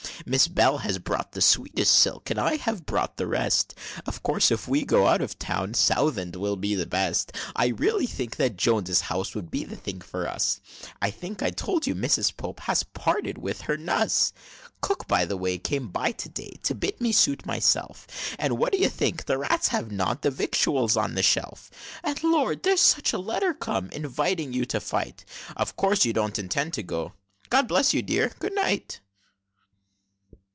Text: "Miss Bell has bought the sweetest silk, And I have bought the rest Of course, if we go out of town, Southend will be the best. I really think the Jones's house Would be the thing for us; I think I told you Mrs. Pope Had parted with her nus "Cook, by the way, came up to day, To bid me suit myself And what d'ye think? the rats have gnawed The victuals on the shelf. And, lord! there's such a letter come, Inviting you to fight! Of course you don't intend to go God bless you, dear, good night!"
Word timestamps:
"Miss 0.23 0.47
Bell 0.47 0.77
has 0.77 0.99
bought 0.99 1.31
the 1.31 1.41
sweetest 1.41 1.93
silk, 1.95 2.29
And 2.29 2.39
I 2.39 2.57
have 2.57 2.85
bought 2.85 3.17
the 3.17 3.25
rest 3.25 3.73
Of 4.05 4.21
course, 4.21 4.51
if 4.51 4.67
we 4.67 4.85
go 4.85 5.07
out 5.07 5.19
of 5.19 5.37
town, 5.39 5.73
Southend 5.73 6.35
will 6.35 6.55
be 6.55 6.75
the 6.75 6.85
best. 6.85 7.31
I 7.55 7.69
really 7.69 8.05
think 8.05 8.35
the 8.35 8.49
Jones's 8.51 9.01
house 9.01 9.33
Would 9.33 9.49
be 9.49 9.63
the 9.63 9.75
thing 9.75 9.99
for 9.99 10.29
us; 10.29 10.61
I 11.01 11.09
think 11.09 11.41
I 11.41 11.49
told 11.49 11.87
you 11.87 11.95
Mrs. 11.95 12.37
Pope 12.37 12.59
Had 12.61 12.83
parted 12.93 13.39
with 13.39 13.61
her 13.61 13.77
nus 13.77 14.31
"Cook, 14.79 15.07
by 15.07 15.25
the 15.25 15.35
way, 15.35 15.57
came 15.57 15.91
up 15.95 16.17
to 16.17 16.29
day, 16.29 16.59
To 16.63 16.75
bid 16.75 17.01
me 17.01 17.11
suit 17.11 17.47
myself 17.47 18.05
And 18.37 18.59
what 18.59 18.73
d'ye 18.73 18.89
think? 18.89 19.25
the 19.25 19.39
rats 19.39 19.69
have 19.69 19.91
gnawed 19.91 20.21
The 20.21 20.29
victuals 20.31 20.95
on 20.95 21.15
the 21.15 21.23
shelf. 21.23 21.71
And, 22.03 22.23
lord! 22.23 22.61
there's 22.61 22.79
such 22.81 23.11
a 23.11 23.17
letter 23.17 23.55
come, 23.55 23.89
Inviting 23.89 24.53
you 24.53 24.65
to 24.65 24.79
fight! 24.79 25.25
Of 25.57 25.75
course 25.75 26.05
you 26.05 26.13
don't 26.13 26.37
intend 26.39 26.73
to 26.73 26.83
go 26.83 27.13
God 27.49 27.67
bless 27.67 27.93
you, 27.95 28.03
dear, 28.03 28.31
good 28.39 28.53
night!" 28.53 28.99